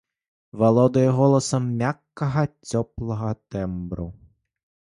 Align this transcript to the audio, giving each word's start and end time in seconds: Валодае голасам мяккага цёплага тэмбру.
Валодае 0.61 1.03
голасам 1.17 1.63
мяккага 1.81 2.43
цёплага 2.69 3.31
тэмбру. 3.57 4.09